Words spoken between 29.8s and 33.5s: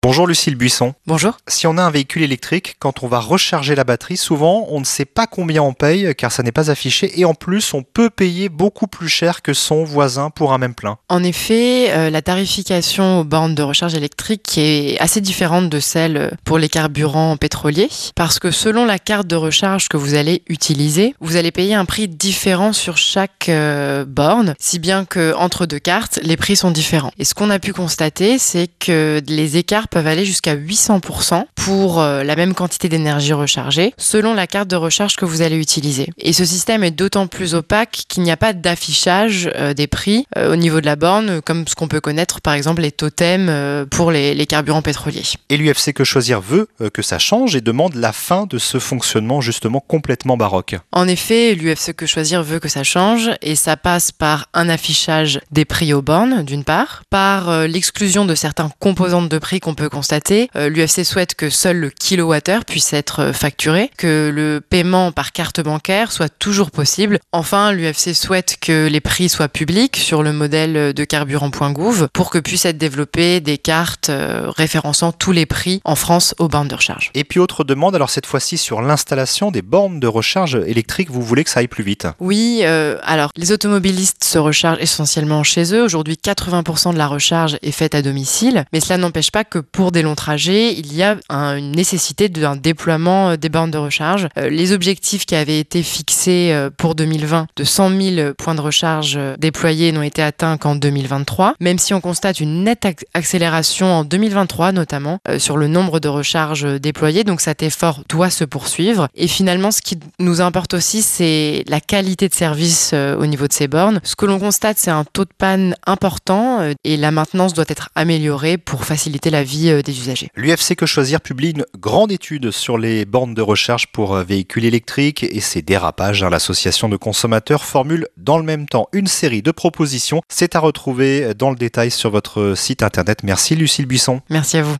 peuvent aller jusqu'à 800% pour euh, la même quantité d'énergie